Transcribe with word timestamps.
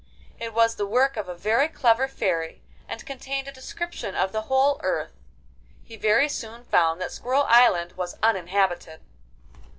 It 0.39 0.55
was 0.55 0.77
the 0.77 0.87
work 0.87 1.15
of 1.15 1.29
a 1.29 1.35
very 1.35 1.67
clever 1.67 2.07
Fairy, 2.07 2.63
and 2.89 3.05
contained 3.05 3.47
a 3.47 3.51
description 3.51 4.15
of 4.15 4.31
the 4.31 4.41
whole 4.49 4.81
earth. 4.83 5.13
He 5.83 5.95
very 5.95 6.27
soon 6.27 6.65
found 6.65 6.99
that 6.99 7.11
Squirrel 7.11 7.45
Island 7.47 7.91
was 7.91 8.17
uninhabited. 8.23 9.01